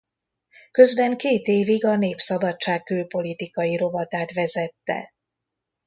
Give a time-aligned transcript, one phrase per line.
[0.71, 5.13] Közben két évig a Népszabadság külpolitikai rovatát vezette.